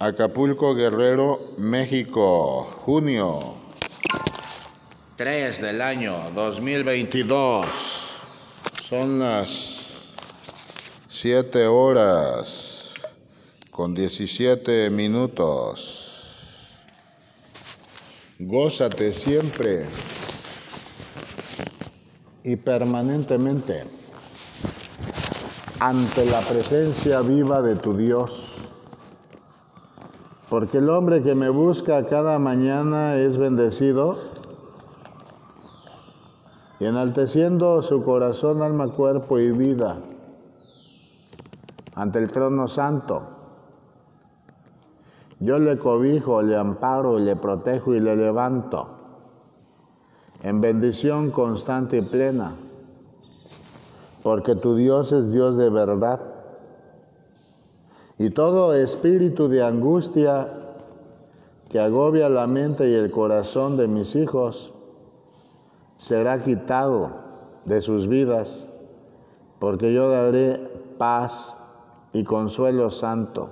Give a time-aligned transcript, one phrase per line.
[0.00, 3.54] Acapulco, Guerrero, México, junio
[5.16, 7.66] 3 del año 2022.
[8.82, 10.16] Son las
[11.06, 12.94] 7 horas
[13.70, 16.84] con 17 minutos.
[18.40, 19.86] Gózate siempre
[22.42, 23.84] y permanentemente
[25.78, 28.53] ante la presencia viva de tu Dios
[30.54, 34.14] porque el hombre que me busca cada mañana es bendecido
[36.78, 39.98] y enalteciendo su corazón, alma, cuerpo y vida
[41.96, 43.24] ante el trono santo.
[45.40, 48.90] Yo le cobijo, le amparo, le protejo y le levanto
[50.44, 52.54] en bendición constante y plena,
[54.22, 56.33] porque tu Dios es Dios de verdad
[58.18, 60.48] y todo espíritu de angustia
[61.68, 64.72] que agobia la mente y el corazón de mis hijos
[65.96, 67.10] será quitado
[67.64, 68.68] de sus vidas,
[69.58, 70.58] porque yo daré
[70.98, 71.56] paz
[72.12, 73.50] y consuelo santo.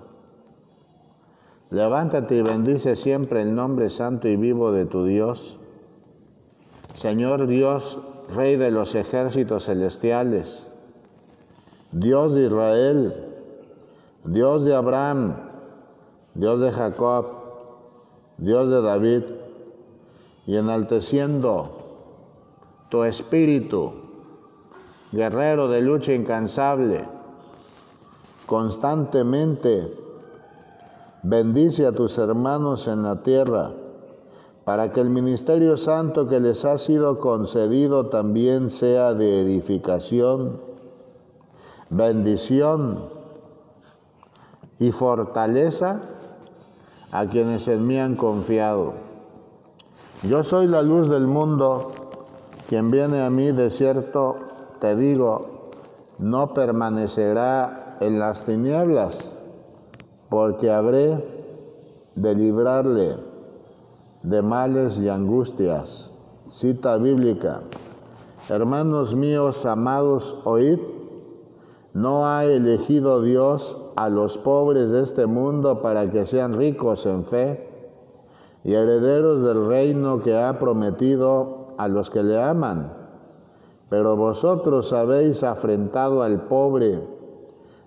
[1.70, 5.58] Levántate y bendice siempre el nombre santo y vivo de tu Dios.
[6.94, 7.98] Señor Dios,
[8.34, 10.70] Rey de los ejércitos celestiales,
[11.90, 13.31] Dios de Israel,
[14.24, 15.34] Dios de Abraham,
[16.34, 17.26] Dios de Jacob,
[18.38, 19.22] Dios de David,
[20.46, 21.70] y enalteciendo
[22.88, 23.92] tu espíritu,
[25.10, 27.04] guerrero de lucha incansable,
[28.46, 29.92] constantemente
[31.24, 33.72] bendice a tus hermanos en la tierra,
[34.64, 40.60] para que el ministerio santo que les ha sido concedido también sea de edificación,
[41.90, 43.21] bendición,
[44.78, 46.00] y fortaleza
[47.12, 48.94] a quienes en mí han confiado.
[50.22, 51.92] Yo soy la luz del mundo,
[52.68, 54.36] quien viene a mí de cierto,
[54.80, 55.70] te digo,
[56.18, 59.36] no permanecerá en las tinieblas,
[60.28, 61.22] porque habré
[62.14, 63.16] de librarle
[64.22, 66.12] de males y angustias.
[66.46, 67.62] Cita bíblica.
[68.48, 70.78] Hermanos míos amados, oíd,
[71.92, 77.24] no ha elegido Dios a los pobres de este mundo para que sean ricos en
[77.24, 77.68] fe
[78.64, 82.92] y herederos del reino que ha prometido a los que le aman.
[83.88, 87.02] Pero vosotros habéis afrentado al pobre,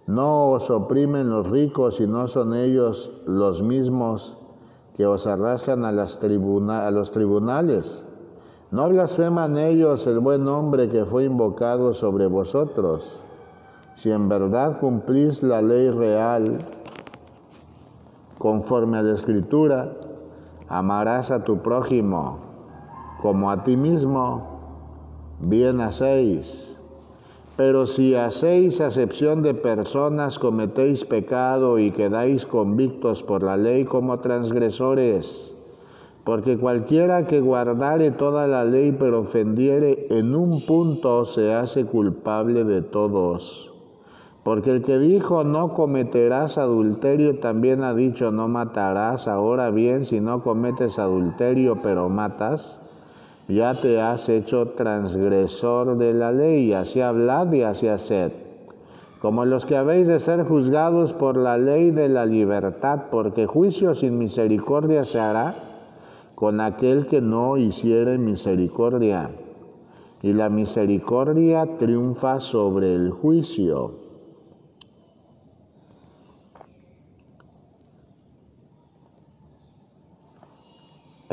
[0.06, 4.38] no os oprimen los ricos y no son ellos los mismos
[4.96, 8.06] que os arrastran a, a los tribunales.
[8.72, 13.25] No blasfeman ellos el buen nombre que fue invocado sobre vosotros
[13.96, 16.60] si en verdad cumplís la ley real
[18.38, 19.94] conforme a la escritura,
[20.68, 22.40] amarás a tu prójimo
[23.22, 24.44] como a ti mismo,
[25.40, 26.78] bien hacéis.
[27.56, 34.20] Pero si hacéis acepción de personas, cometéis pecado y quedáis convictos por la ley como
[34.20, 35.56] transgresores.
[36.26, 42.66] Porque cualquiera que guardare toda la ley pero ofendiere en un punto se hace culpable
[42.66, 43.75] de todos.
[44.46, 49.28] Porque el que dijo no cometerás adulterio también ha dicho no matarás.
[49.28, 52.80] Ahora bien, si no cometes adulterio pero matas,
[53.48, 56.74] ya te has hecho transgresor de la ley.
[56.74, 58.34] Así hablad y así haced.
[59.20, 63.96] Como los que habéis de ser juzgados por la ley de la libertad, porque juicio
[63.96, 65.56] sin misericordia se hará
[66.36, 69.32] con aquel que no hiciere misericordia.
[70.22, 74.05] Y la misericordia triunfa sobre el juicio.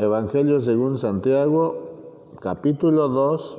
[0.03, 3.57] Evangelio según Santiago, capítulo 2,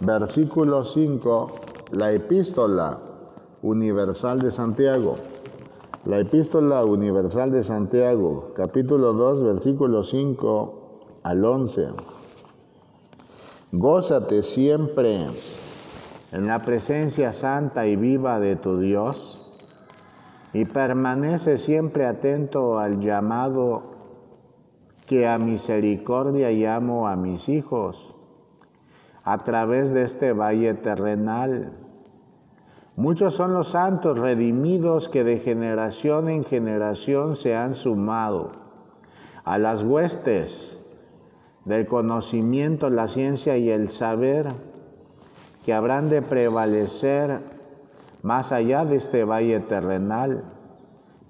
[0.00, 1.50] versículo 5,
[1.92, 2.98] la epístola
[3.62, 5.16] universal de Santiago.
[6.04, 10.74] La epístola universal de Santiago, capítulo 2, versículo 5
[11.22, 11.86] al 11.
[13.72, 15.28] Gózate siempre
[16.32, 19.33] en la presencia santa y viva de tu Dios
[20.54, 23.82] y permanece siempre atento al llamado
[25.08, 28.16] que a misericordia llamo a mis hijos
[29.24, 31.72] a través de este valle terrenal.
[32.96, 38.52] Muchos son los santos redimidos que de generación en generación se han sumado
[39.44, 40.86] a las huestes
[41.64, 44.46] del conocimiento, la ciencia y el saber
[45.64, 47.40] que habrán de prevalecer
[48.24, 50.44] más allá de este valle terrenal.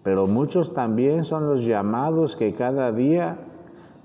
[0.04, 3.36] Pero muchos también son los llamados que cada día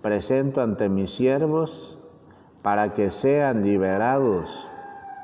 [0.02, 2.00] presento ante mis siervos
[2.64, 4.68] para que sean liberados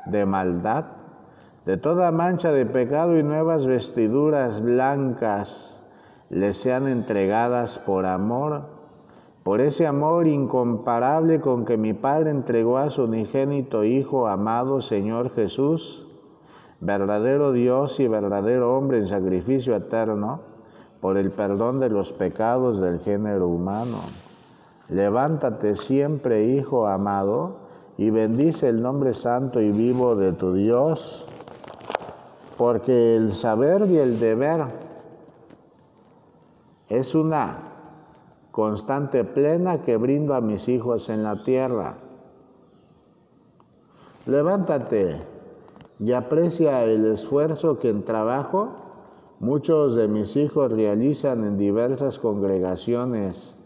[0.05, 0.85] de maldad,
[1.65, 5.83] de toda mancha de pecado y nuevas vestiduras blancas
[6.29, 8.61] les sean entregadas por amor,
[9.41, 15.33] por ese amor incomparable con que mi Padre entregó a su unigénito Hijo amado Señor
[15.33, 16.04] Jesús,
[16.85, 20.41] verdadero Dios y verdadero hombre en sacrificio eterno,
[21.01, 23.97] por el perdón de los pecados del género humano.
[24.89, 27.57] Levántate siempre, Hijo amado,
[27.97, 31.25] y bendice el nombre santo y vivo de tu Dios,
[32.57, 34.65] porque el saber y el deber
[36.89, 37.57] es una
[38.51, 41.95] constante plena que brindo a mis hijos en la tierra.
[44.25, 45.34] Levántate
[45.99, 48.69] y aprecia el esfuerzo que en trabajo
[49.39, 53.57] muchos de mis hijos realizan en diversas congregaciones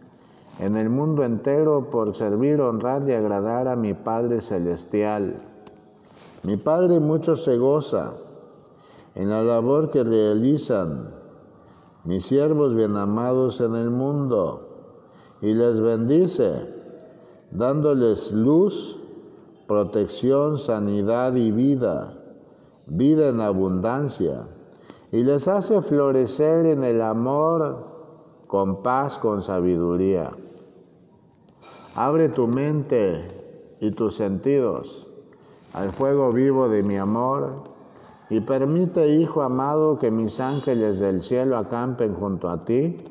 [0.60, 5.42] en el mundo entero por servir, honrar y agradar a mi Padre Celestial.
[6.44, 8.14] Mi Padre mucho se goza
[9.16, 11.12] en la labor que realizan
[12.04, 14.68] mis siervos bien amados en el mundo
[15.42, 16.52] y les bendice,
[17.52, 19.00] dándoles luz,
[19.68, 22.19] protección, sanidad y vida,
[22.90, 24.48] vida en abundancia,
[25.12, 27.88] y les hace florecer en el amor,
[28.48, 30.32] con paz, con sabiduría.
[31.96, 35.10] Abre tu mente y tus sentidos
[35.74, 37.64] al fuego vivo de mi amor
[38.30, 43.04] y permite, Hijo amado, que mis ángeles del cielo acampen junto a ti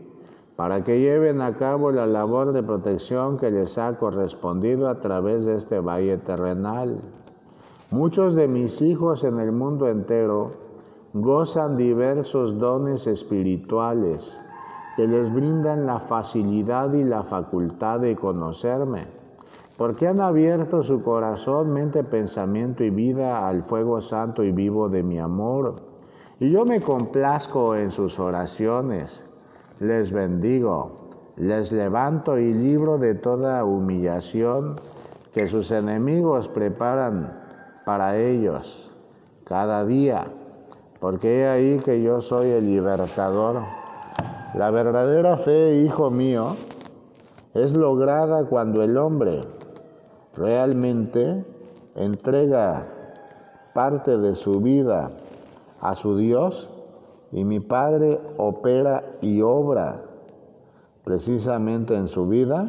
[0.57, 5.45] para que lleven a cabo la labor de protección que les ha correspondido a través
[5.45, 7.01] de este valle terrenal.
[7.91, 10.51] Muchos de mis hijos en el mundo entero
[11.15, 14.45] gozan diversos dones espirituales
[14.95, 19.07] que les brindan la facilidad y la facultad de conocerme,
[19.79, 25.03] porque han abierto su corazón, mente, pensamiento y vida al fuego santo y vivo de
[25.03, 25.77] mi amor.
[26.41, 29.25] Y yo me complazco en sus oraciones,
[29.81, 34.77] les bendigo, les levanto y libro de toda humillación
[35.33, 37.48] que sus enemigos preparan
[37.89, 38.91] para ellos
[39.45, 40.25] cada día,
[41.01, 43.63] porque he ahí que yo soy el libertador
[44.53, 46.55] la verdadera fe, hijo mío,
[47.55, 49.41] es lograda cuando el hombre
[50.37, 51.47] realmente
[51.95, 52.93] entrega
[53.73, 55.11] parte de su vida
[55.81, 56.69] a su Dios
[57.33, 60.03] y mi Padre opera y obra
[61.05, 62.69] precisamente en su vida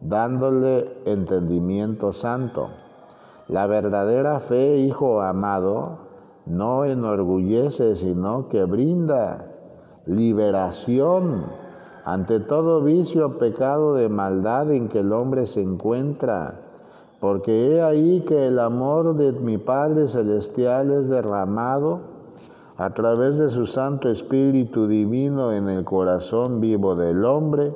[0.00, 2.87] dándole entendimiento santo.
[3.48, 6.00] La verdadera fe, hijo amado,
[6.44, 9.50] no enorgullece, sino que brinda
[10.04, 11.46] liberación
[12.04, 16.60] ante todo vicio, pecado de maldad en que el hombre se encuentra.
[17.20, 22.00] Porque he ahí que el amor de mi Padre Celestial es derramado
[22.76, 27.74] a través de su Santo Espíritu Divino en el corazón vivo del hombre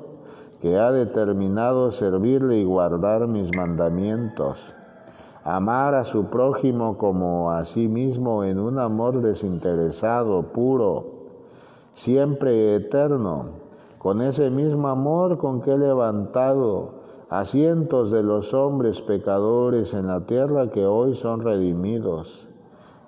[0.61, 4.77] que ha determinado servirle y guardar mis mandamientos.
[5.45, 11.05] Amar a su prójimo como a sí mismo en un amor desinteresado, puro,
[11.93, 13.47] siempre eterno,
[13.99, 20.07] con ese mismo amor con que he levantado a cientos de los hombres pecadores en
[20.07, 22.49] la tierra que hoy son redimidos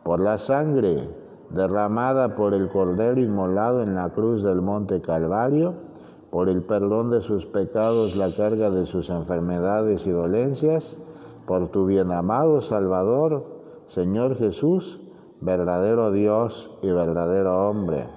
[0.02, 1.14] por la sangre
[1.50, 5.74] derramada por el Cordero inmolado en la cruz del monte Calvario,
[6.30, 10.98] por el perdón de sus pecados, la carga de sus enfermedades y dolencias,
[11.46, 13.44] por tu bien amado Salvador,
[13.86, 15.00] Señor Jesús,
[15.40, 18.08] verdadero Dios y verdadero hombre.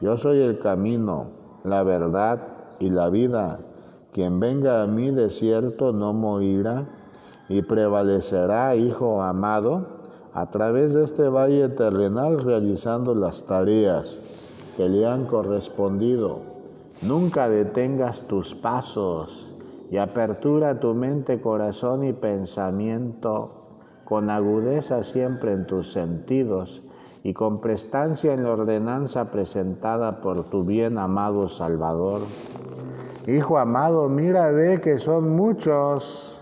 [0.00, 1.28] Yo soy el camino,
[1.64, 2.40] la verdad
[2.78, 3.58] y la vida.
[4.12, 6.88] Quien venga a mí de cierto no morirá
[7.48, 9.86] y prevalecerá, Hijo amado,
[10.32, 14.22] a través de este valle terrenal realizando las tareas
[14.76, 16.38] que le han correspondido.
[17.02, 19.49] Nunca detengas tus pasos
[19.90, 23.60] y apertura tu mente, corazón y pensamiento
[24.04, 26.84] con agudeza siempre en tus sentidos
[27.22, 32.22] y con prestancia en la ordenanza presentada por tu bien amado Salvador.
[33.26, 36.40] Hijo amado, mira, ve que son muchos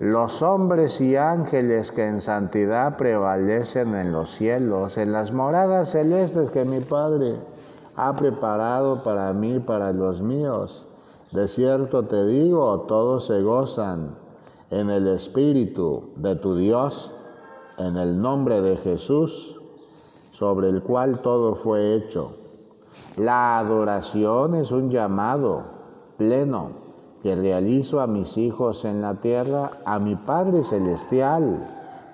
[0.00, 6.50] los hombres y ángeles que en santidad prevalecen en los cielos, en las moradas celestes
[6.50, 7.36] que mi Padre
[7.96, 10.89] ha preparado para mí, y para los míos.
[11.32, 14.16] De cierto te digo, todos se gozan
[14.70, 17.12] en el Espíritu de tu Dios,
[17.78, 19.60] en el nombre de Jesús
[20.32, 22.32] sobre el cual todo fue hecho.
[23.16, 25.62] La adoración es un llamado
[26.16, 26.70] pleno
[27.22, 31.64] que realizo a mis hijos en la tierra, a mi Padre Celestial,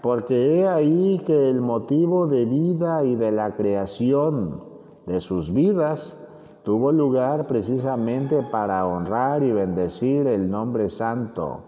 [0.02, 4.60] porque he ahí que el motivo de vida y de la creación
[5.06, 6.18] de sus vidas
[6.66, 11.60] tuvo lugar precisamente para honrar y bendecir el nombre santo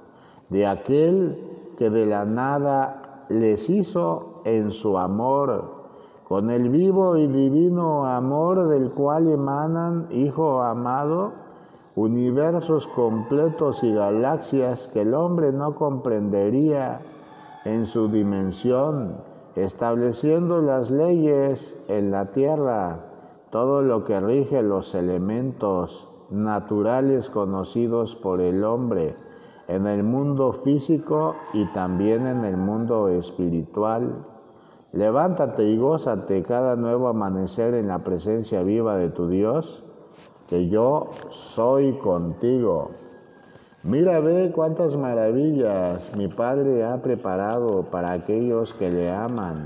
[0.49, 1.39] de aquel
[1.79, 5.87] que de la nada les hizo en su amor,
[6.25, 11.31] con el vivo y divino amor del cual emanan, Hijo amado,
[11.95, 17.01] universos completos y galaxias que el hombre no comprendería
[17.65, 19.15] en su dimensión,
[19.55, 23.08] estableciendo las leyes en la tierra
[23.51, 29.17] todo lo que rige los elementos naturales conocidos por el hombre
[29.69, 34.27] en el mundo físico y también en el mundo espiritual.
[34.93, 39.85] Levántate y gózate cada nuevo amanecer en la presencia viva de tu Dios,
[40.49, 42.91] que yo soy contigo.
[43.83, 49.65] Mira, ve cuántas maravillas mi Padre ha preparado para aquellos que le aman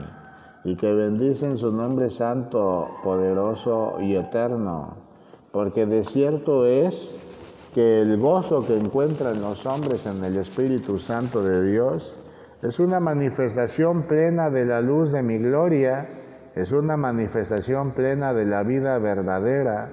[0.65, 4.97] y que bendicen su nombre santo, poderoso y eterno,
[5.51, 7.21] porque de cierto es
[7.75, 12.17] que el gozo que encuentran los hombres en el Espíritu Santo de Dios
[12.63, 16.09] es una manifestación plena de la luz de mi gloria,
[16.55, 19.91] es una manifestación plena de la vida verdadera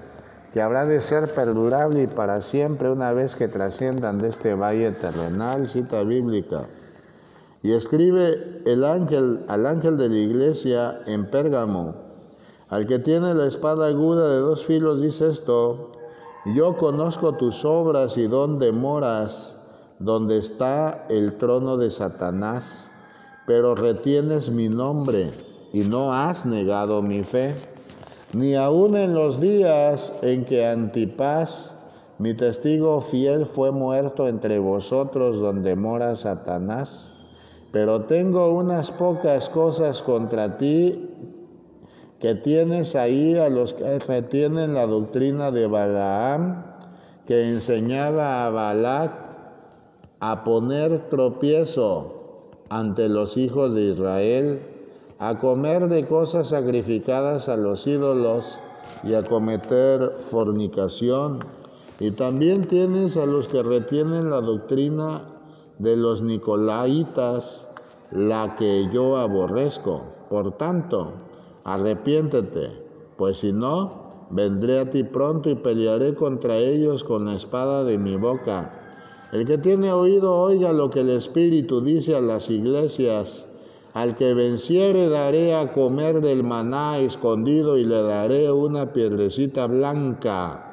[0.53, 4.91] que habrá de ser perdurable y para siempre una vez que trasciendan de este valle
[4.91, 6.65] terrenal, cita bíblica.
[7.61, 11.93] Y escribe el ángel al ángel de la iglesia en Pérgamo,
[12.69, 15.91] al que tiene la espada aguda de dos filos, dice esto,
[16.55, 19.57] yo conozco tus obras y dónde moras,
[19.99, 22.91] donde está el trono de Satanás,
[23.45, 25.31] pero retienes mi nombre
[25.73, 27.53] y no has negado mi fe,
[28.31, 31.75] ni aun en los días en que Antipas,
[32.19, 37.15] mi testigo fiel, fue muerto entre vosotros donde mora Satanás.
[37.71, 41.09] Pero tengo unas pocas cosas contra ti
[42.19, 46.65] que tienes ahí a los que retienen la doctrina de Balaam,
[47.25, 49.11] que enseñaba a Balac
[50.19, 52.35] a poner tropiezo
[52.69, 54.61] ante los hijos de Israel,
[55.19, 58.59] a comer de cosas sacrificadas a los ídolos
[59.03, 61.39] y a cometer fornicación.
[61.99, 65.21] Y también tienes a los que retienen la doctrina
[65.79, 67.69] de los Nicolaitas,
[68.11, 70.03] la que yo aborrezco.
[70.29, 71.13] Por tanto,
[71.63, 72.69] arrepiéntete,
[73.17, 77.97] pues si no, vendré a ti pronto y pelearé contra ellos con la espada de
[77.97, 78.73] mi boca.
[79.31, 83.47] El que tiene oído, oiga lo que el Espíritu dice a las iglesias.
[83.93, 90.65] Al que venciere daré a comer del maná escondido y le daré una piedrecita blanca.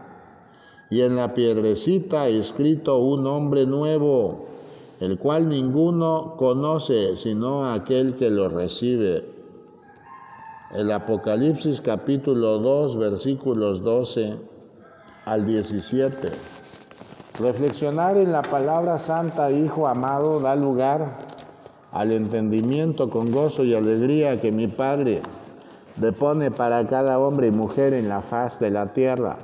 [0.90, 4.55] Y en la piedrecita escrito un nombre nuevo
[5.00, 9.24] el cual ninguno conoce sino aquel que lo recibe.
[10.72, 14.36] El Apocalipsis capítulo 2 versículos 12
[15.26, 16.30] al 17.
[17.38, 21.18] Reflexionar en la palabra santa, Hijo amado, da lugar
[21.92, 25.20] al entendimiento con gozo y alegría que mi Padre
[25.96, 29.36] depone para cada hombre y mujer en la faz de la tierra.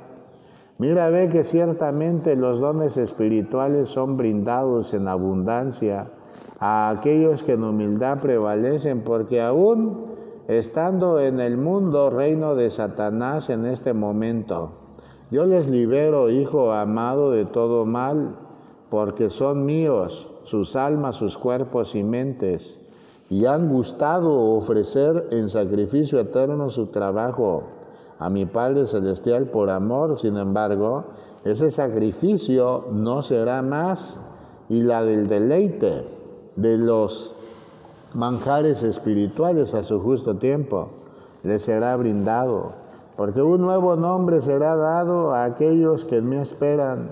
[0.79, 6.07] Mira, ve que ciertamente los dones espirituales son brindados en abundancia
[6.59, 10.05] a aquellos que en humildad prevalecen, porque aún
[10.47, 14.71] estando en el mundo reino de Satanás en este momento,
[15.29, 18.35] yo les libero, Hijo amado, de todo mal,
[18.89, 22.81] porque son míos sus almas, sus cuerpos y mentes,
[23.29, 27.63] y han gustado ofrecer en sacrificio eterno su trabajo
[28.19, 31.05] a mi Padre Celestial por amor, sin embargo,
[31.43, 34.19] ese sacrificio no será más.
[34.69, 36.07] Y la del deleite
[36.55, 37.35] de los
[38.13, 40.89] manjares espirituales a su justo tiempo
[41.43, 42.71] les será brindado,
[43.17, 47.09] porque un nuevo nombre será dado a aquellos que me esperan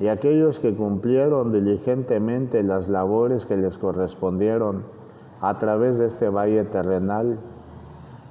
[0.00, 4.82] y aquellos que cumplieron diligentemente las labores que les correspondieron
[5.40, 7.38] a través de este valle terrenal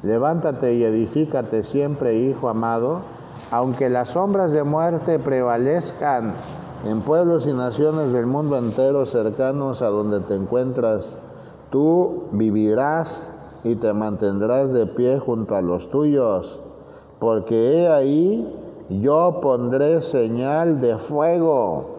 [0.03, 2.99] Levántate y edifícate siempre, Hijo amado,
[3.51, 6.33] aunque las sombras de muerte prevalezcan
[6.85, 11.17] en pueblos y naciones del mundo entero cercanos a donde te encuentras,
[11.69, 13.31] tú vivirás
[13.63, 16.59] y te mantendrás de pie junto a los tuyos,
[17.19, 18.53] porque he ahí
[18.89, 21.91] yo pondré señal de fuego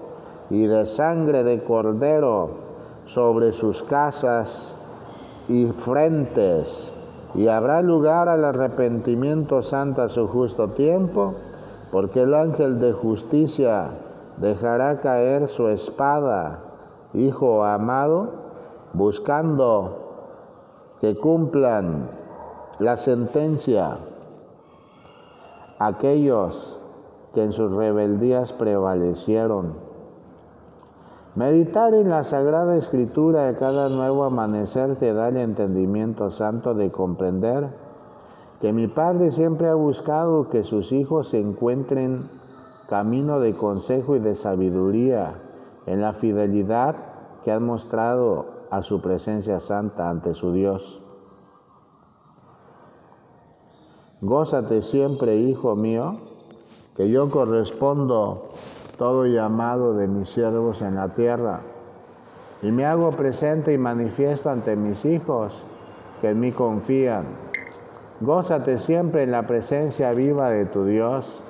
[0.50, 2.50] y de sangre de cordero
[3.06, 4.76] sobre sus casas
[5.48, 6.94] y frentes
[7.34, 11.34] y habrá lugar al arrepentimiento santo a su justo tiempo,
[11.90, 13.90] porque el ángel de justicia
[14.36, 16.60] dejará caer su espada,
[17.12, 18.30] hijo amado,
[18.92, 20.00] buscando
[21.00, 22.08] que cumplan
[22.78, 23.98] la sentencia
[25.78, 26.80] aquellos
[27.34, 29.74] que en sus rebeldías prevalecieron.
[31.36, 36.92] Meditar en la Sagrada Escritura de cada nuevo amanecer te da el entendimiento santo de
[36.92, 37.70] comprender
[38.60, 42.30] que mi Padre siempre ha buscado que sus hijos se encuentren
[42.88, 45.42] camino de consejo y de sabiduría
[45.86, 46.94] en la fidelidad
[47.42, 51.02] que han mostrado a su presencia santa ante su Dios.
[54.20, 56.16] Gózate siempre, hijo mío,
[56.94, 58.50] que yo correspondo
[58.96, 61.60] todo llamado de mis siervos en la tierra
[62.62, 65.64] y me hago presente y manifiesto ante mis hijos
[66.20, 67.24] que en mí confían.
[68.20, 71.42] Gózate siempre en la presencia viva de tu Dios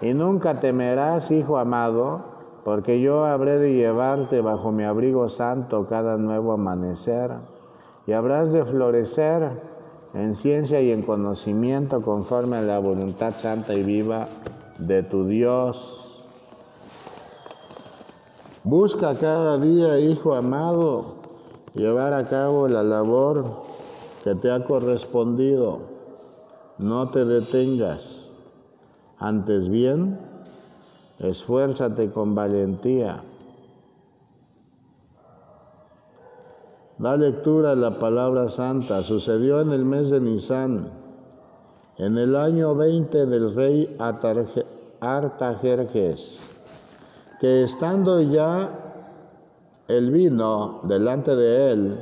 [0.00, 2.22] y nunca temerás, hijo amado,
[2.64, 7.32] porque yo habré de llevarte bajo mi abrigo santo cada nuevo amanecer
[8.06, 9.50] y habrás de florecer
[10.14, 14.28] en ciencia y en conocimiento conforme a la voluntad santa y viva
[14.78, 16.13] de tu Dios.
[18.64, 21.16] Busca cada día, hijo amado,
[21.74, 23.44] llevar a cabo la labor
[24.24, 25.80] que te ha correspondido.
[26.78, 28.30] No te detengas.
[29.18, 30.18] Antes bien,
[31.18, 33.22] esfuérzate con valentía.
[36.98, 39.02] Da lectura a la palabra santa.
[39.02, 41.04] Sucedió en el mes de Nisan
[41.96, 43.96] en el año 20 del rey
[45.00, 46.40] Artajerjes,
[47.44, 48.70] que estando ya
[49.88, 52.00] el vino delante de él,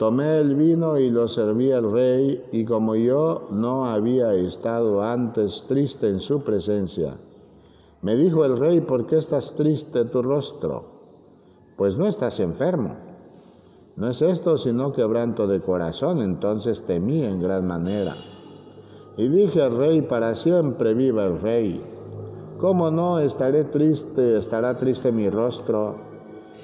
[0.00, 5.66] tomé el vino y lo serví al rey, y como yo no había estado antes
[5.68, 7.14] triste en su presencia,
[8.02, 10.86] me dijo el rey, ¿por qué estás triste tu rostro?
[11.76, 12.96] Pues no estás enfermo.
[13.94, 18.16] No es esto sino quebranto de corazón, entonces temí en gran manera.
[19.16, 21.93] Y dije al rey, para siempre viva el rey.
[22.58, 25.96] ¿Cómo no estaré triste, estará triste mi rostro,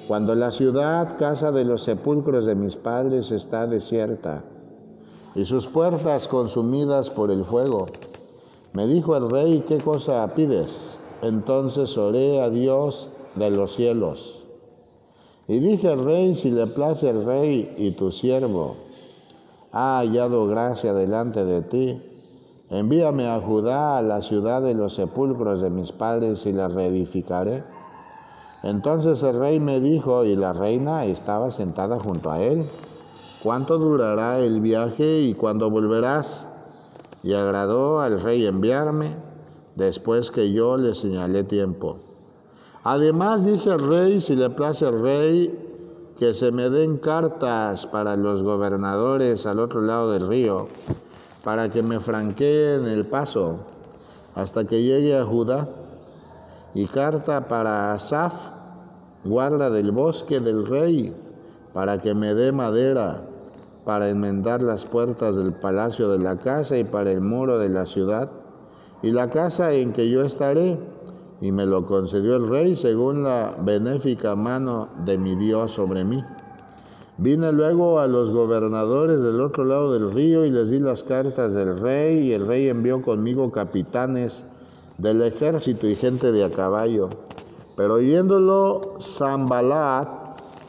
[0.07, 4.43] cuando la ciudad, casa de los sepulcros de mis padres, está desierta
[5.35, 7.87] y sus puertas consumidas por el fuego?
[8.73, 11.01] Me dijo el rey, ¿qué cosa pides?
[11.21, 14.45] Entonces oré a Dios de los cielos.
[15.47, 18.77] Y dije al rey, si le place el rey y tu siervo
[19.73, 22.01] ha hallado gracia delante de ti,
[22.71, 27.65] Envíame a Judá, a la ciudad de los sepulcros de mis padres, y la reedificaré.
[28.63, 32.63] Entonces el rey me dijo, y la reina estaba sentada junto a él,
[33.43, 36.47] ¿cuánto durará el viaje y cuándo volverás?
[37.23, 39.09] Y agradó al rey enviarme,
[39.75, 41.97] después que yo le señalé tiempo.
[42.83, 48.15] Además dije al rey, si le place al rey, que se me den cartas para
[48.15, 50.67] los gobernadores al otro lado del río,
[51.43, 53.59] para que me franqueen el paso
[54.35, 55.67] hasta que llegue a Judá,
[56.73, 58.51] y carta para Asaf,
[59.25, 61.13] guarda del bosque del rey,
[61.73, 63.23] para que me dé madera
[63.85, 67.85] para enmendar las puertas del palacio de la casa y para el muro de la
[67.85, 68.29] ciudad,
[69.01, 70.77] y la casa en que yo estaré.
[71.41, 76.23] Y me lo concedió el rey según la benéfica mano de mi Dios sobre mí.
[77.17, 81.53] Vine luego a los gobernadores del otro lado del río y les di las cartas
[81.53, 84.45] del rey y el rey envió conmigo capitanes
[84.97, 87.09] del ejército y gente de a caballo.
[87.75, 90.07] Pero oyéndolo Zambalat,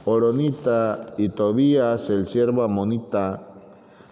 [0.04, 3.42] Oronita y Tobías, el siervo amonita,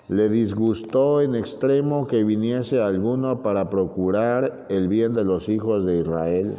[0.09, 5.99] le disgustó en extremo que viniese alguno para procurar el bien de los hijos de
[5.99, 6.57] Israel.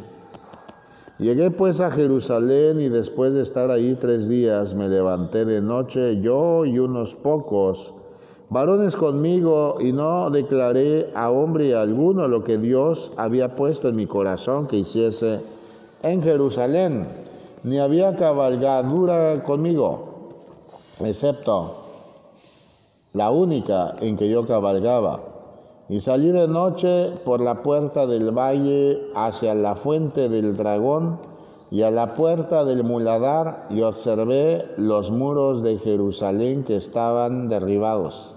[1.22, 6.20] Llegué pues a Jerusalén y después de estar ahí tres días me levanté de noche
[6.20, 7.94] yo y unos pocos
[8.50, 14.06] varones conmigo y no declaré a hombre alguno lo que Dios había puesto en mi
[14.06, 15.38] corazón que hiciese
[16.02, 17.06] en Jerusalén,
[17.62, 20.08] ni había cabalgadura conmigo,
[20.98, 21.84] excepto
[23.12, 25.31] la única en que yo cabalgaba
[25.92, 31.18] y salí de noche por la puerta del valle hacia la fuente del dragón
[31.70, 38.34] y a la puerta del muladar y observé los muros de Jerusalén que estaban derribados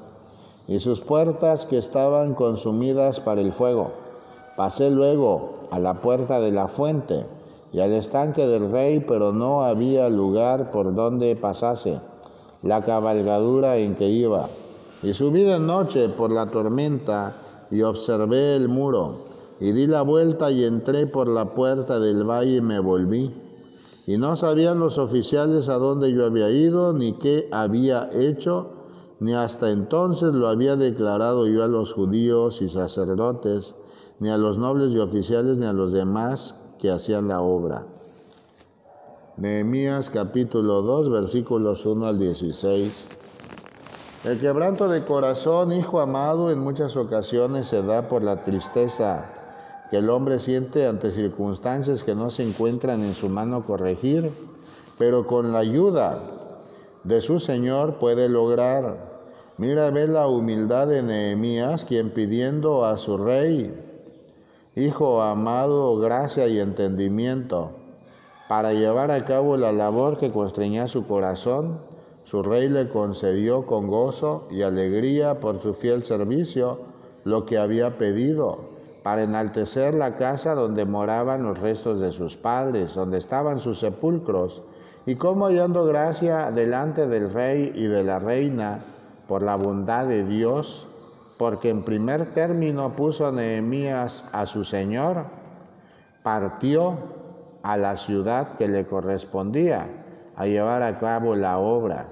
[0.68, 3.92] y sus puertas que estaban consumidas para el fuego.
[4.58, 7.24] Pasé luego a la puerta de la fuente
[7.72, 12.02] y al estanque del rey, pero no había lugar por donde pasase
[12.64, 14.50] la cabalgadura en que iba
[15.04, 17.34] Y subí de noche por la tormenta
[17.72, 19.26] y observé el muro,
[19.60, 23.34] y di la vuelta y entré por la puerta del valle y me volví.
[24.08, 28.70] Y no sabían los oficiales a dónde yo había ido, ni qué había hecho,
[29.20, 33.76] ni hasta entonces lo había declarado yo a los judíos y sacerdotes,
[34.20, 37.88] ni a los nobles y oficiales, ni a los demás que hacían la obra.
[39.38, 43.25] Nehemías capítulo 2 versículos 1 al 16.
[44.26, 49.26] El quebranto de corazón, hijo amado, en muchas ocasiones se da por la tristeza
[49.92, 54.32] que el hombre siente ante circunstancias que no se encuentran en su mano corregir,
[54.98, 56.20] pero con la ayuda
[57.04, 58.98] de su Señor puede lograr.
[59.60, 63.74] Mira, ve la humildad de Nehemías, quien pidiendo a su rey,
[64.76, 67.70] Hijo amado, gracia y entendimiento
[68.50, 71.80] para llevar a cabo la labor que constreñía su corazón,
[72.26, 76.80] su rey le concedió con gozo y alegría por su fiel servicio
[77.24, 78.58] lo que había pedido,
[79.04, 84.64] para enaltecer la casa donde moraban los restos de sus padres, donde estaban sus sepulcros,
[85.06, 88.80] y como hallando gracia delante del rey y de la reina
[89.28, 90.88] por la bondad de Dios,
[91.38, 95.26] porque en primer término puso Nehemías a su señor,
[96.24, 96.98] partió
[97.62, 99.88] a la ciudad que le correspondía
[100.36, 102.08] a llevar a cabo la obra,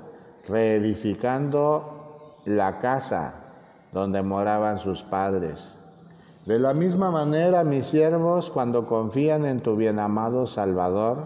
[0.47, 3.35] reedificando la casa
[3.91, 5.75] donde moraban sus padres.
[6.45, 11.23] De la misma manera, mis siervos, cuando confían en tu bien amado Salvador,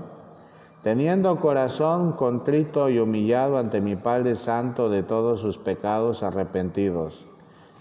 [0.84, 7.26] teniendo corazón contrito y humillado ante mi Padre Santo de todos sus pecados arrepentidos,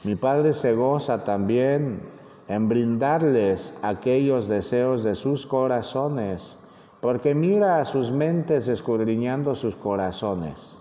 [0.04, 2.00] mi Padre se goza también
[2.48, 6.56] en brindarles aquellos deseos de sus corazones,
[7.00, 10.75] porque mira a sus mentes escudriñando sus corazones,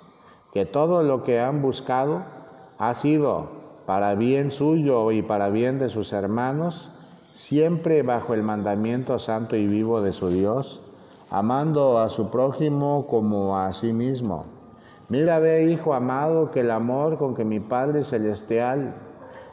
[0.56, 2.24] que todo lo que han buscado
[2.78, 3.50] ha sido
[3.86, 6.92] para bien suyo y para bien de sus hermanos,
[7.34, 10.82] siempre bajo el mandamiento santo y vivo de su Dios,
[11.30, 14.46] amando a su prójimo como a sí mismo.
[15.10, 18.96] Mira, ve, hijo amado, que el amor con que mi Padre Celestial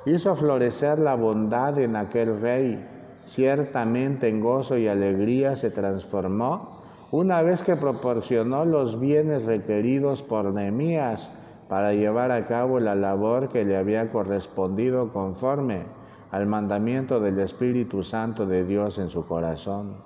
[0.07, 2.89] hizo florecer la bondad en aquel rey.
[3.25, 6.72] Ciertamente en gozo y alegría se transformó
[7.13, 11.31] una vez que proporcionó los bienes requeridos por Nehemías
[11.69, 15.83] para llevar a cabo la labor que le había correspondido conforme
[16.31, 19.97] al mandamiento del Espíritu Santo de Dios en su corazón.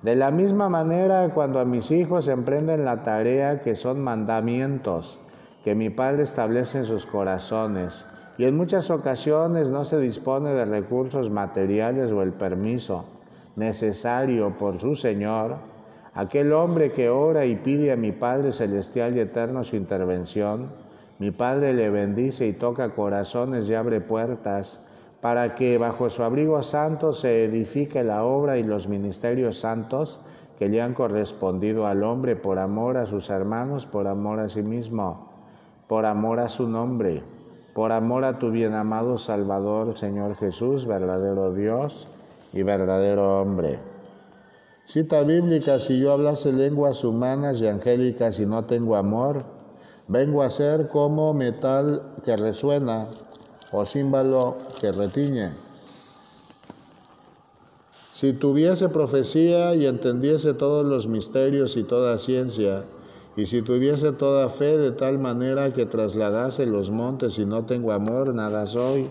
[0.00, 5.18] De la misma manera, cuando a mis hijos emprenden la tarea que son mandamientos
[5.62, 8.06] que mi Padre establece en sus corazones,
[8.38, 13.04] y en muchas ocasiones no se dispone de recursos materiales o el permiso
[13.56, 15.75] necesario por su Señor,
[16.16, 20.70] aquel hombre que ora y pide a mi Padre Celestial y Eterno su intervención,
[21.20, 24.84] mi Padre le bendice y toca corazones y abre puertas
[25.20, 30.20] para que bajo su abrigo santo se edifique la obra y los ministerios santos
[30.58, 34.62] que le han correspondido al hombre por amor a sus hermanos, por amor a sí
[34.62, 35.30] mismo,
[35.86, 37.22] por amor a su nombre
[37.76, 42.08] por amor a tu bien amado Salvador, Señor Jesús, verdadero Dios
[42.54, 43.95] y verdadero hombre.
[44.86, 49.42] Cita bíblica, si yo hablase lenguas humanas y angélicas y no tengo amor,
[50.06, 53.08] vengo a ser como metal que resuena
[53.72, 55.50] o címbalo que retiñe.
[58.12, 62.84] Si tuviese profecía y entendiese todos los misterios y toda ciencia,
[63.36, 67.90] y si tuviese toda fe de tal manera que trasladase los montes y no tengo
[67.90, 69.10] amor, nada soy.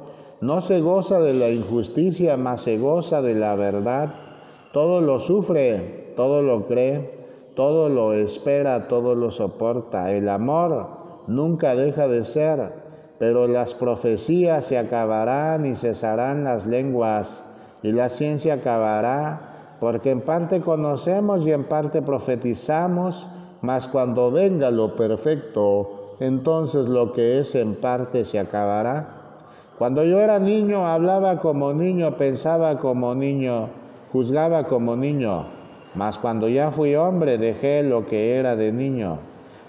[0.41, 4.09] no se goza de la injusticia, mas se goza de la verdad.
[4.73, 7.21] Todo lo sufre, todo lo cree,
[7.55, 10.11] todo lo espera, todo lo soporta.
[10.11, 10.87] El amor
[11.27, 12.73] nunca deja de ser,
[13.19, 17.45] pero las profecías se acabarán y cesarán las lenguas,
[17.83, 23.27] y la ciencia acabará, porque en parte conocemos y en parte profetizamos,
[23.61, 29.20] mas cuando venga lo perfecto, entonces lo que es en parte se acabará.
[29.81, 33.69] Cuando yo era niño, hablaba como niño, pensaba como niño,
[34.13, 35.47] juzgaba como niño,
[35.95, 39.17] mas cuando ya fui hombre dejé lo que era de niño.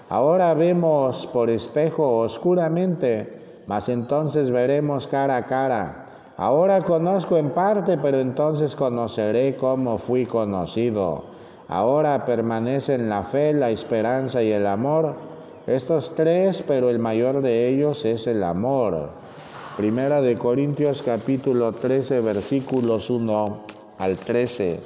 [0.09, 6.05] Ahora vemos por espejo oscuramente, mas entonces veremos cara a cara.
[6.37, 11.23] Ahora conozco en parte, pero entonces conoceré cómo fui conocido.
[11.69, 15.15] Ahora permanecen la fe, la esperanza y el amor.
[15.65, 19.09] Estos tres, pero el mayor de ellos es el amor.
[19.77, 23.57] Primera de Corintios capítulo 13 versículos 1
[23.97, 24.79] al 13.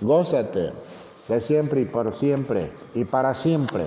[0.00, 0.72] Gózate
[1.28, 3.84] de siempre y por siempre y para siempre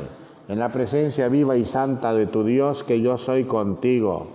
[0.47, 4.27] en la presencia viva y santa de tu Dios que yo soy contigo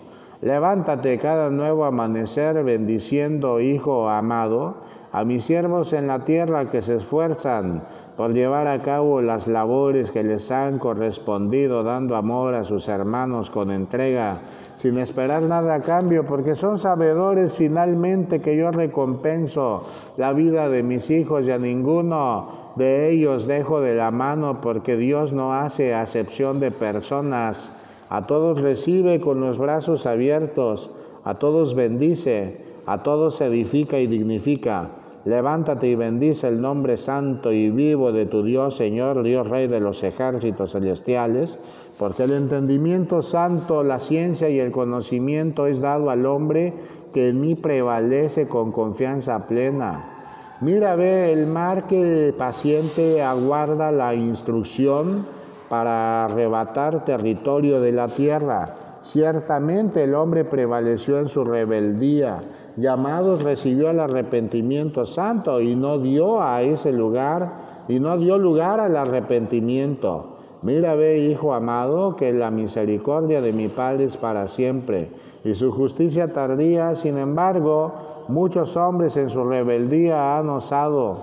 [0.42, 4.76] Levántate cada nuevo amanecer bendiciendo, Hijo amado,
[5.12, 7.82] a mis siervos en la tierra que se esfuerzan
[8.20, 13.48] por llevar a cabo las labores que les han correspondido, dando amor a sus hermanos
[13.48, 14.42] con entrega,
[14.76, 19.86] sin esperar nada a cambio, porque son sabedores finalmente que yo recompenso
[20.18, 24.98] la vida de mis hijos y a ninguno de ellos dejo de la mano, porque
[24.98, 27.72] Dios no hace acepción de personas
[28.10, 30.90] a todos recibe con los brazos abiertos,
[31.24, 34.90] a todos bendice, a todos edifica y dignifica.
[35.26, 39.78] Levántate y bendice el nombre santo y vivo de tu Dios, Señor, Dios Rey de
[39.78, 41.58] los ejércitos celestiales,
[41.98, 46.72] porque el entendimiento santo, la ciencia y el conocimiento es dado al hombre
[47.12, 50.16] que en mí prevalece con confianza plena.
[50.62, 55.26] Mira, ve el mar que paciente aguarda la instrucción
[55.68, 58.74] para arrebatar territorio de la tierra.
[59.02, 62.42] Ciertamente el hombre prevaleció en su rebeldía,
[62.76, 67.50] llamados recibió el arrepentimiento santo y no dio a ese lugar,
[67.88, 70.36] y no dio lugar al arrepentimiento.
[70.62, 75.10] Mira, ve, hijo amado, que la misericordia de mi Padre es para siempre,
[75.44, 81.16] y su justicia tardía, sin embargo, muchos hombres en su rebeldía han osado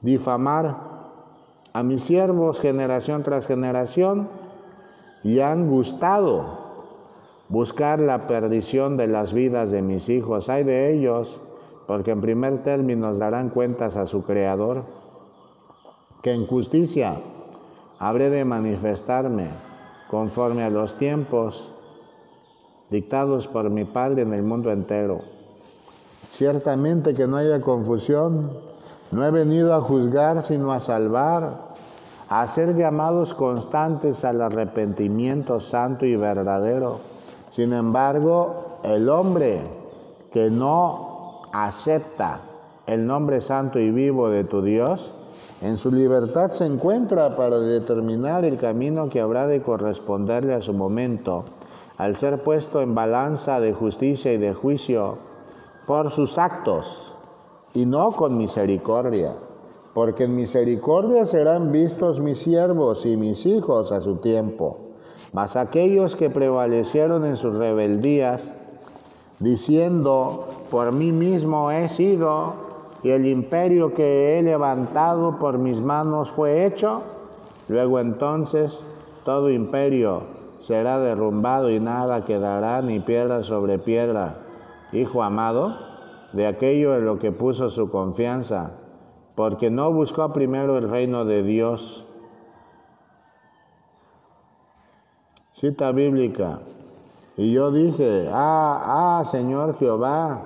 [0.00, 0.74] difamar
[1.74, 4.28] a mis siervos generación tras generación
[5.22, 6.67] y han gustado
[7.48, 10.48] buscar la perdición de las vidas de mis hijos.
[10.48, 11.40] Hay de ellos,
[11.86, 14.84] porque en primer término darán cuentas a su Creador,
[16.22, 17.16] que en justicia
[17.98, 19.48] habré de manifestarme
[20.10, 21.74] conforme a los tiempos
[22.90, 25.20] dictados por mi Padre en el mundo entero.
[26.28, 28.50] Ciertamente que no haya confusión,
[29.12, 31.68] no he venido a juzgar, sino a salvar
[32.28, 37.00] a ser llamados constantes al arrepentimiento santo y verdadero.
[37.58, 39.60] Sin embargo, el hombre
[40.30, 42.42] que no acepta
[42.86, 45.12] el nombre santo y vivo de tu Dios,
[45.60, 50.72] en su libertad se encuentra para determinar el camino que habrá de corresponderle a su
[50.72, 51.46] momento,
[51.96, 55.18] al ser puesto en balanza de justicia y de juicio
[55.84, 57.12] por sus actos
[57.74, 59.34] y no con misericordia
[59.94, 64.87] porque en misericordia serán vistos mis siervos y mis hijos a su tiempo.
[65.32, 68.56] Mas aquellos que prevalecieron en sus rebeldías,
[69.40, 72.54] diciendo, por mí mismo he sido,
[73.02, 77.02] y el imperio que he levantado por mis manos fue hecho,
[77.68, 78.88] luego entonces
[79.24, 80.22] todo imperio
[80.58, 84.38] será derrumbado y nada quedará ni piedra sobre piedra.
[84.92, 85.76] Hijo amado,
[86.32, 88.72] de aquello en lo que puso su confianza,
[89.34, 92.07] porque no buscó primero el reino de Dios.
[95.58, 96.60] Cita bíblica.
[97.36, 100.40] Y yo dije, ah, ah, Señor Jehová,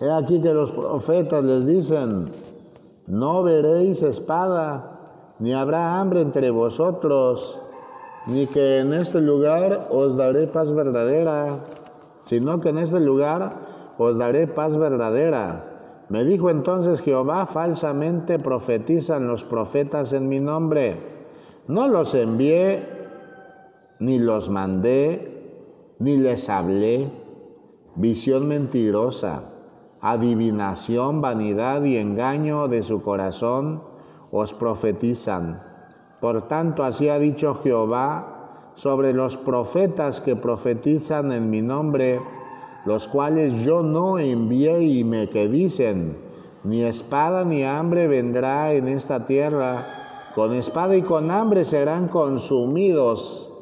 [0.00, 2.26] he aquí que los profetas les dicen,
[3.06, 4.98] no veréis espada,
[5.38, 7.60] ni habrá hambre entre vosotros,
[8.26, 11.58] ni que en este lugar os daré paz verdadera,
[12.24, 13.54] sino que en este lugar
[13.98, 15.74] os daré paz verdadera
[16.08, 20.96] me dijo entonces Jehová, falsamente profetizan los profetas en mi nombre.
[21.66, 22.86] No los envié,
[24.04, 25.08] ni los mandé,
[25.98, 27.10] ni les hablé.
[27.96, 29.44] Visión mentirosa,
[30.00, 33.82] adivinación, vanidad y engaño de su corazón
[34.30, 35.62] os profetizan.
[36.20, 42.20] Por tanto, así ha dicho Jehová sobre los profetas que profetizan en mi nombre
[42.84, 46.18] los cuales yo no envié y me que dicen,
[46.64, 49.86] ni espada ni hambre vendrá en esta tierra,
[50.34, 53.53] con espada y con hambre serán consumidos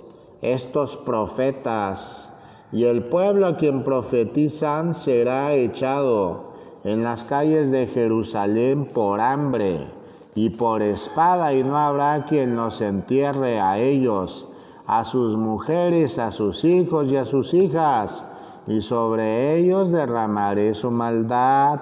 [0.43, 2.33] estos profetas,
[2.73, 6.53] y el pueblo a quien profetizan será echado
[6.85, 9.87] en las calles de Jerusalén por hambre
[10.35, 14.47] y por espada, y no habrá quien los entierre a ellos,
[14.87, 18.25] a sus mujeres, a sus hijos y a sus hijas
[18.67, 21.81] y sobre ellos derramaré su maldad.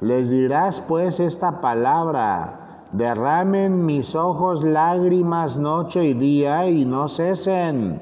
[0.00, 2.63] Les dirás pues esta palabra,
[2.94, 8.00] derramen mis ojos lágrimas noche y día y no cesen,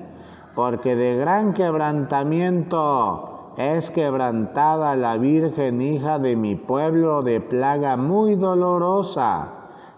[0.54, 8.36] porque de gran quebrantamiento es quebrantada la Virgen hija de mi pueblo de plaga muy
[8.36, 9.48] dolorosa.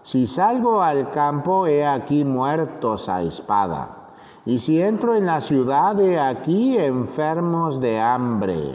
[0.01, 3.89] Si salgo al campo, he aquí muertos a espada.
[4.45, 8.71] Y si entro en la ciudad, he aquí enfermos de hambre.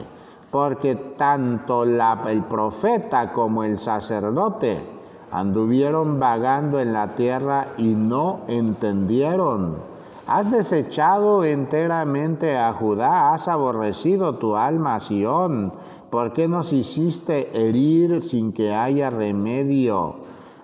[0.50, 5.00] Porque tanto el profeta como el sacerdote
[5.31, 9.77] anduvieron vagando en la tierra y no entendieron.
[10.27, 15.73] Has desechado enteramente a Judá, has aborrecido tu alma Sión.
[16.11, 20.16] ¿Por qué nos hiciste herir sin que haya remedio?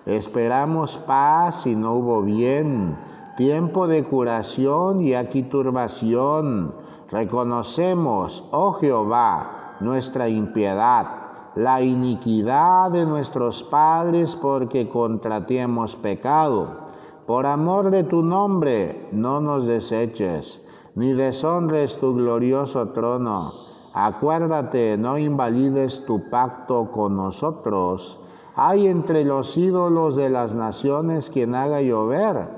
[0.05, 2.97] Esperamos paz y no hubo bien,
[3.35, 6.73] tiempo de curación y aquí turbación.
[7.11, 11.07] Reconocemos, oh Jehová, nuestra impiedad,
[11.57, 16.85] la iniquidad de nuestros padres porque contra ti hemos pecado
[17.25, 20.61] por amor de tu nombre, no nos deseches,
[20.93, 23.53] ni deshonres tu glorioso trono.
[23.91, 28.19] Acuérdate, no invalides tu pacto con nosotros.
[28.55, 32.49] Hay entre los ídolos de las naciones quien haga llover,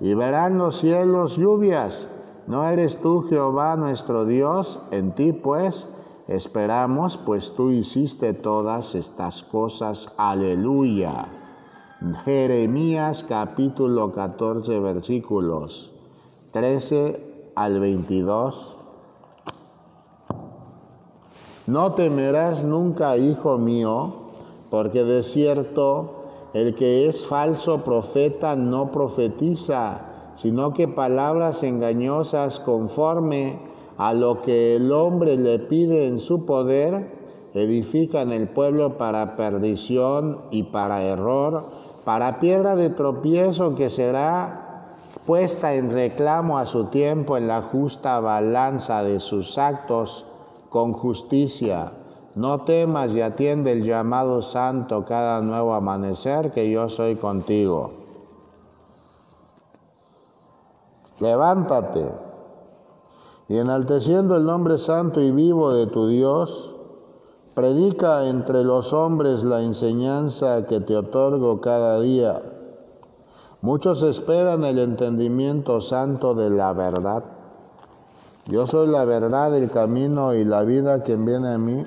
[0.00, 2.08] y verán los cielos lluvias.
[2.46, 4.80] ¿No eres tú Jehová nuestro Dios?
[4.92, 5.88] En ti pues
[6.28, 10.08] esperamos, pues tú hiciste todas estas cosas.
[10.16, 11.26] Aleluya.
[12.24, 15.92] Jeremías capítulo 14 versículos
[16.52, 18.78] 13 al 22.
[21.66, 24.12] No temerás nunca, hijo mío,
[24.70, 30.02] porque de cierto el que es falso profeta no profetiza,
[30.34, 33.58] sino que palabras engañosas conforme
[33.98, 37.10] a lo que el hombre le pide en su poder,
[37.54, 41.64] edifican el pueblo para perdición y para error
[42.04, 44.94] para piedra de tropiezo que será
[45.26, 50.26] puesta en reclamo a su tiempo en la justa balanza de sus actos
[50.68, 51.92] con justicia.
[52.34, 57.92] No temas y atiende el llamado santo cada nuevo amanecer que yo soy contigo.
[61.20, 62.23] Levántate
[63.48, 66.74] y enalteciendo el nombre santo y vivo de tu Dios,
[67.54, 72.42] Predica entre los hombres la enseñanza que te otorgo cada día.
[73.62, 77.22] Muchos esperan el entendimiento santo de la verdad.
[78.46, 81.04] Yo soy la verdad, el camino y la vida.
[81.04, 81.86] Quien viene a mí,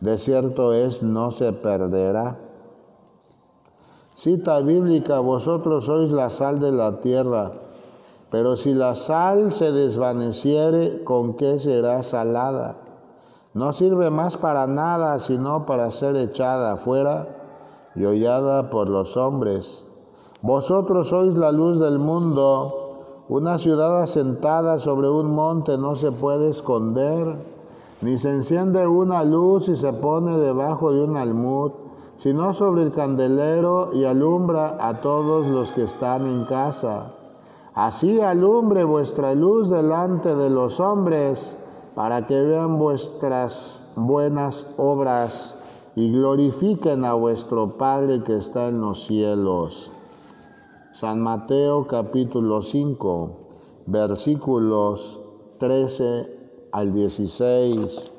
[0.00, 2.36] de cierto es, no se perderá.
[4.14, 7.52] Cita bíblica, vosotros sois la sal de la tierra,
[8.34, 12.74] pero si la sal se desvaneciere, ¿con qué será salada?
[13.54, 17.28] No sirve más para nada sino para ser echada afuera
[17.94, 19.86] y hollada por los hombres.
[20.42, 23.22] Vosotros sois la luz del mundo.
[23.28, 27.36] Una ciudad asentada sobre un monte no se puede esconder,
[28.02, 31.70] ni se enciende una luz y se pone debajo de un almud,
[32.16, 37.12] sino sobre el candelero y alumbra a todos los que están en casa.
[37.74, 41.58] Así alumbre vuestra luz delante de los hombres
[41.96, 45.56] para que vean vuestras buenas obras
[45.96, 49.90] y glorifiquen a vuestro Padre que está en los cielos.
[50.92, 53.30] San Mateo capítulo 5,
[53.86, 55.20] versículos
[55.58, 58.12] 13 al 16.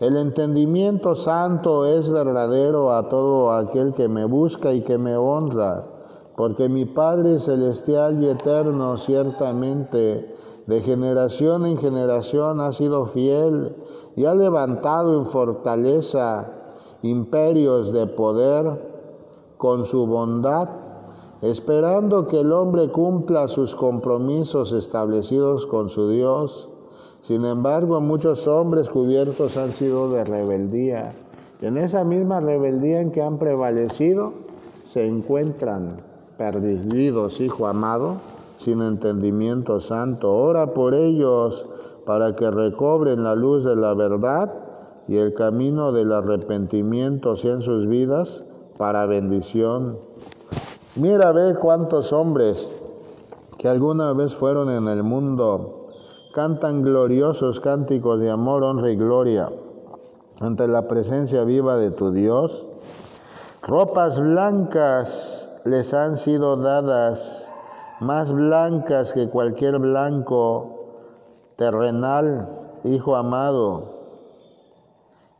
[0.00, 5.86] El entendimiento santo es verdadero a todo aquel que me busca y que me honra,
[6.40, 10.30] porque mi Padre celestial y eterno ciertamente
[10.66, 13.76] de generación en generación ha sido fiel
[14.16, 16.50] y ha levantado en fortaleza
[17.02, 18.80] imperios de poder
[19.58, 20.70] con su bondad,
[21.42, 26.70] esperando que el hombre cumpla sus compromisos establecidos con su Dios.
[27.20, 31.12] Sin embargo, muchos hombres cubiertos han sido de rebeldía.
[31.60, 34.32] Y en esa misma rebeldía en que han prevalecido,
[34.82, 36.08] se encuentran
[36.40, 38.16] perdidos, hijo amado,
[38.58, 40.34] sin entendimiento santo.
[40.34, 41.66] Ora por ellos
[42.06, 44.50] para que recobren la luz de la verdad
[45.06, 48.46] y el camino del arrepentimiento en sus vidas
[48.78, 49.98] para bendición.
[50.96, 52.72] Mira, ve cuántos hombres
[53.58, 55.88] que alguna vez fueron en el mundo
[56.32, 59.50] cantan gloriosos cánticos de amor, honra y gloria
[60.40, 62.66] ante la presencia viva de tu Dios.
[63.60, 67.52] Ropas blancas les han sido dadas
[68.00, 70.86] más blancas que cualquier blanco
[71.56, 72.48] terrenal,
[72.84, 74.00] hijo amado,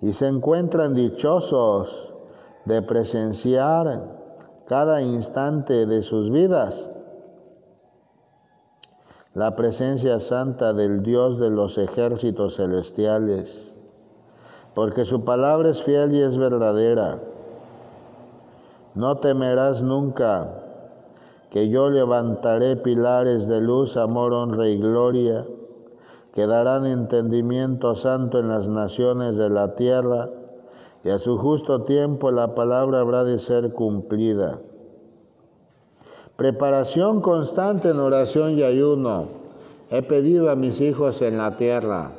[0.00, 2.14] y se encuentran dichosos
[2.64, 4.18] de presenciar
[4.66, 6.90] cada instante de sus vidas
[9.32, 13.76] la presencia santa del Dios de los ejércitos celestiales.
[14.74, 17.20] porque su palabra es fiel y es verdadera.
[18.94, 20.48] No temerás nunca,
[21.50, 25.46] que yo levantaré pilares de luz, amor, honra y gloria,
[26.34, 30.30] que darán entendimiento santo en las naciones de la tierra,
[31.04, 34.60] y a su justo tiempo la palabra habrá de ser cumplida.
[36.36, 39.26] Preparación constante en oración y ayuno.
[39.90, 42.12] He pedido a mis hijos en la tierra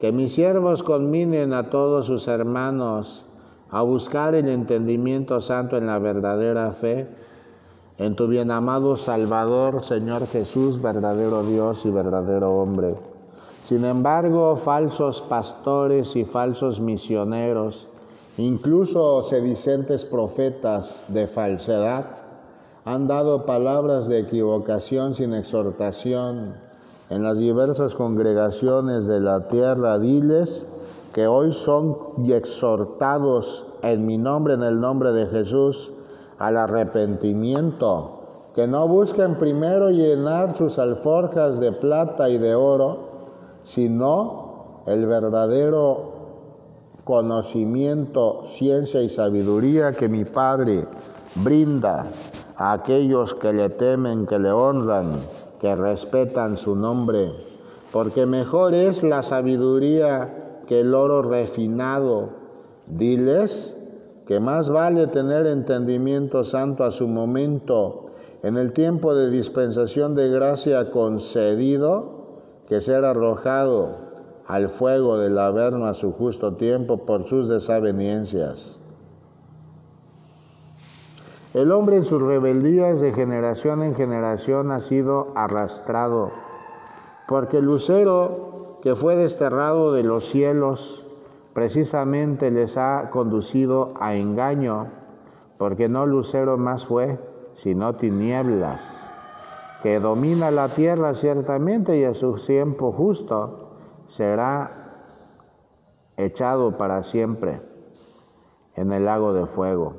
[0.00, 3.24] que mis siervos conminen a todos sus hermanos
[3.74, 7.08] a buscar el entendimiento santo en la verdadera fe,
[7.98, 12.94] en tu bien amado Salvador, Señor Jesús, verdadero Dios y verdadero hombre.
[13.64, 17.88] Sin embargo, falsos pastores y falsos misioneros,
[18.38, 22.06] incluso sedicentes profetas de falsedad,
[22.84, 26.54] han dado palabras de equivocación sin exhortación
[27.10, 29.98] en las diversas congregaciones de la tierra.
[29.98, 30.68] Diles
[31.14, 31.96] que hoy son
[32.26, 35.92] exhortados en mi nombre, en el nombre de Jesús,
[36.38, 42.98] al arrepentimiento, que no busquen primero llenar sus alforjas de plata y de oro,
[43.62, 46.12] sino el verdadero
[47.04, 50.84] conocimiento, ciencia y sabiduría que mi Padre
[51.36, 52.06] brinda
[52.56, 55.12] a aquellos que le temen, que le honran,
[55.60, 57.32] que respetan su nombre,
[57.92, 62.30] porque mejor es la sabiduría que el oro refinado.
[62.86, 63.76] Diles
[64.26, 68.06] que más vale tener entendimiento santo a su momento,
[68.42, 72.14] en el tiempo de dispensación de gracia concedido,
[72.68, 73.96] que ser arrojado
[74.46, 78.80] al fuego del averno a su justo tiempo por sus desavenencias.
[81.54, 86.32] El hombre en sus rebeldías de generación en generación ha sido arrastrado,
[87.28, 88.53] porque el lucero
[88.84, 91.06] que fue desterrado de los cielos
[91.54, 94.88] precisamente les ha conducido a engaño,
[95.56, 97.18] porque no lucero más fue,
[97.54, 99.08] sino tinieblas,
[99.82, 103.70] que domina la tierra ciertamente y a su tiempo justo
[104.06, 104.98] será
[106.18, 107.62] echado para siempre
[108.76, 109.94] en el lago de fuego.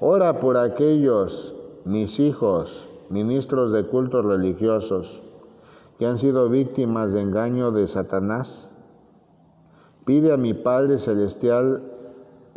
[0.00, 5.22] Ora por aquellos, mis hijos, ministros de cultos religiosos,
[5.98, 8.76] que han sido víctimas de engaño de Satanás
[10.06, 11.82] Pide a mi Padre Celestial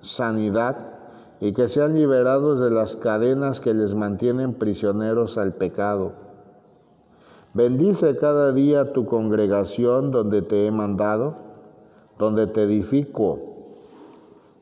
[0.04, 1.00] sanidad
[1.40, 6.14] y que sean liberados de las cadenas que les mantienen prisioneros al pecado.
[7.56, 11.38] Bendice cada día tu congregación donde te he mandado,
[12.20, 13.40] donde te edifico.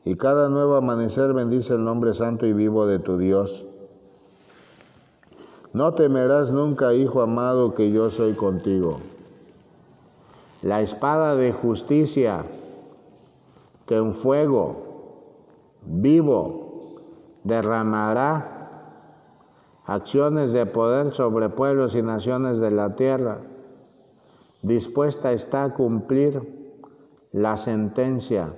[0.02, 3.66] Y cada nuevo amanecer bendice el nombre santo y vivo de tu Dios.
[5.72, 9.00] No temerás nunca, Hijo amado, que yo soy contigo.
[10.62, 12.44] La espada de justicia
[13.86, 14.76] que un fuego
[15.82, 16.98] vivo
[17.44, 18.58] derramará
[19.84, 23.40] acciones de poder sobre pueblos y naciones de la tierra.
[24.62, 26.82] Dispuesta está a cumplir
[27.32, 28.54] la sentencia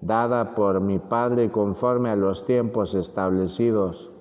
[0.00, 4.13] dada por mi Padre conforme a los tiempos establecidos.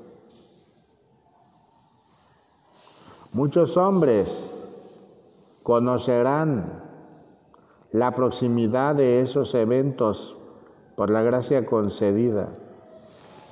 [3.33, 4.53] Muchos hombres
[5.63, 6.83] conocerán
[7.91, 10.37] la proximidad de esos eventos
[10.95, 12.49] por la gracia concedida.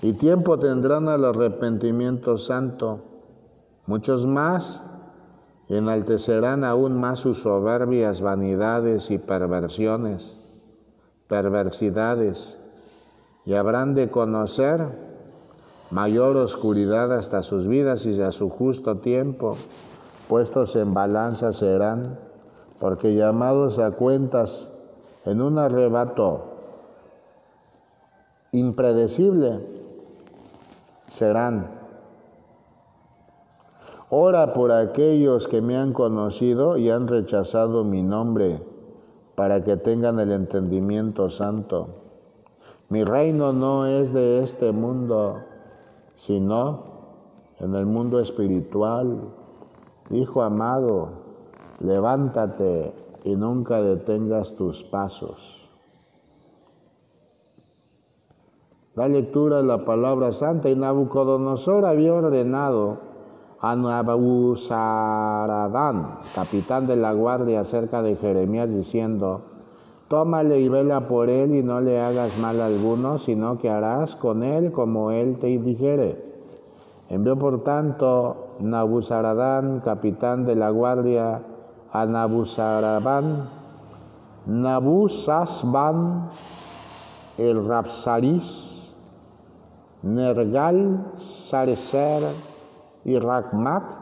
[0.04, 3.00] Y tiempo tendrán al arrepentimiento santo.
[3.88, 4.84] Muchos más
[5.68, 10.38] enaltecerán aún más sus soberbias vanidades y perversiones,
[11.28, 12.60] perversidades,
[13.46, 15.11] y habrán de conocer
[15.92, 19.58] mayor oscuridad hasta sus vidas y a su justo tiempo,
[20.28, 22.18] puestos en balanza serán
[22.80, 24.72] porque llamados a cuentas
[25.26, 26.46] en un arrebato
[28.52, 29.60] impredecible
[31.08, 31.80] serán.
[34.10, 38.66] Ora por aquellos que me han conocido y han rechazado mi nombre,
[39.36, 41.88] para que tengan el entendimiento santo.
[42.90, 45.44] Mi reino no es de este mundo,
[46.22, 46.84] sino
[47.58, 49.34] en el mundo espiritual.
[50.12, 51.10] Hijo amado,
[51.80, 52.94] levántate
[53.24, 55.68] y nunca detengas tus pasos.
[58.94, 63.00] Da lectura a la palabra santa y Nabucodonosor había ordenado
[63.60, 65.00] a Nabuzaradán,
[66.36, 69.51] capitán de la guardia cerca de Jeremías, diciendo,
[70.12, 74.44] Tómale y vela por él y no le hagas mal alguno, sino que harás con
[74.44, 76.22] él como él te dijere.
[77.08, 81.42] Envió por tanto Nabuzaradán, capitán de la guardia,
[81.94, 83.48] a Nabuzarabán
[84.48, 86.30] Nabusazban,
[87.38, 88.94] el Rapsaris,
[90.04, 92.22] Nergal, Sarecer
[93.06, 93.94] y Rachmat,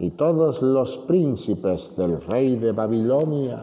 [0.00, 3.62] y todos los príncipes del rey de Babilonia.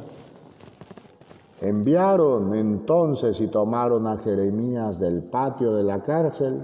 [1.59, 6.61] Enviaron entonces y tomaron a Jeremías del patio de la cárcel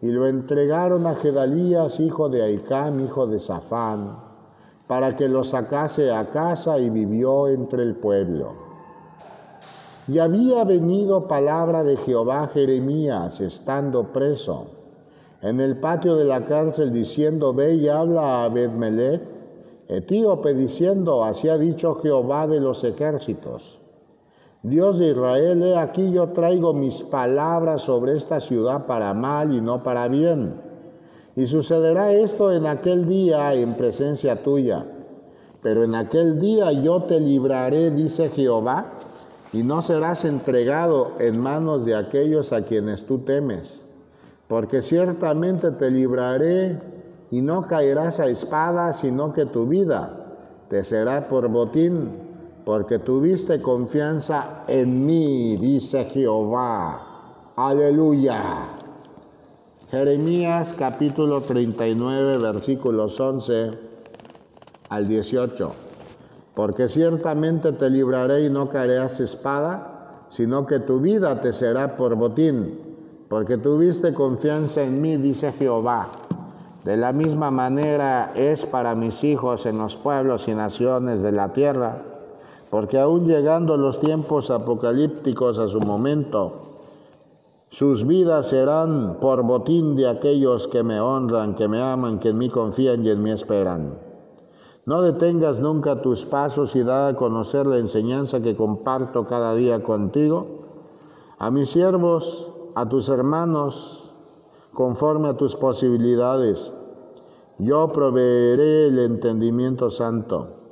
[0.00, 4.16] y lo entregaron a Gedalías, hijo de Aicam, hijo de Safán,
[4.86, 8.52] para que lo sacase a casa y vivió entre el pueblo.
[10.06, 14.66] Y había venido palabra de Jehová a Jeremías, estando preso,
[15.42, 19.22] en el patio de la cárcel, diciendo, ve y habla a Abedmelech,
[19.88, 23.80] etíope, diciendo, así ha dicho Jehová de los ejércitos
[24.64, 29.60] Dios de Israel, he aquí yo traigo mis palabras sobre esta ciudad para mal y
[29.60, 30.54] no para bien.
[31.36, 34.86] Y sucederá esto en aquel día en presencia tuya.
[35.62, 38.86] Pero en aquel día yo te libraré, dice Jehová,
[39.52, 43.84] y no serás entregado en manos de aquellos a quienes tú temes.
[44.48, 46.80] Porque ciertamente te libraré
[47.30, 50.24] y no caerás a espada, sino que tu vida
[50.70, 52.23] te será por botín
[52.64, 57.52] porque tuviste confianza en mí, dice Jehová.
[57.56, 58.42] Aleluya.
[59.90, 63.70] Jeremías capítulo 39 versículos 11
[64.88, 65.72] al 18.
[66.54, 72.14] Porque ciertamente te libraré y no caerás espada, sino que tu vida te será por
[72.14, 72.80] botín,
[73.28, 76.10] porque tuviste confianza en mí, dice Jehová.
[76.84, 81.52] De la misma manera es para mis hijos en los pueblos y naciones de la
[81.52, 82.13] tierra
[82.74, 86.54] porque aún llegando los tiempos apocalípticos a su momento,
[87.68, 92.38] sus vidas serán por botín de aquellos que me honran, que me aman, que en
[92.38, 93.96] mí confían y en mí esperan.
[94.86, 99.80] No detengas nunca tus pasos y da a conocer la enseñanza que comparto cada día
[99.84, 100.44] contigo,
[101.38, 104.16] a mis siervos, a tus hermanos,
[104.72, 106.74] conforme a tus posibilidades.
[107.60, 110.63] Yo proveeré el entendimiento santo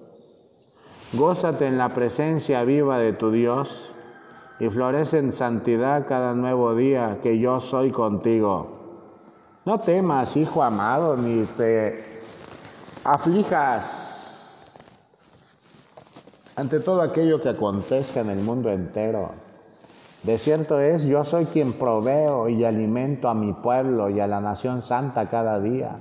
[1.15, 3.93] Gózate en la presencia viva de tu Dios
[4.59, 8.79] y florece en santidad cada nuevo día que yo soy contigo.
[9.67, 12.03] No temas, hijo amado, ni te
[13.05, 14.09] aflijas
[16.57, 19.33] ante todo aquello que acontezca en el mundo entero.
[20.23, 24.41] De cierto es, yo soy quien proveo y alimento a mi pueblo y a la
[24.41, 25.99] nación santa cada día.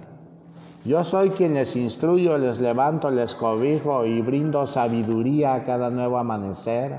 [0.83, 6.17] Yo soy quien les instruyo, les levanto, les cobijo y brindo sabiduría a cada nuevo
[6.17, 6.97] amanecer.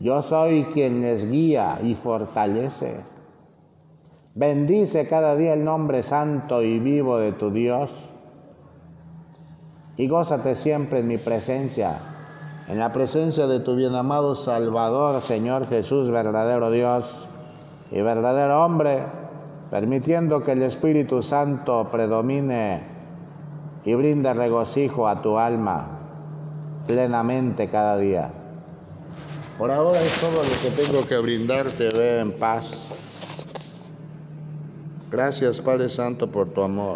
[0.00, 3.00] Yo soy quien les guía y fortalece.
[4.34, 8.10] Bendice cada día el nombre santo y vivo de tu Dios.
[9.96, 11.96] Y gózate siempre en mi presencia,
[12.68, 17.28] en la presencia de tu bien amado Salvador, Señor Jesús, verdadero Dios
[17.90, 19.21] y verdadero hombre
[19.72, 22.82] permitiendo que el Espíritu Santo predomine
[23.86, 25.98] y brinde regocijo a tu alma
[26.86, 28.30] plenamente cada día.
[29.56, 33.46] Por ahora es todo lo que tengo que brindarte, ve en paz.
[35.10, 36.90] Gracias Padre Santo por tu amor.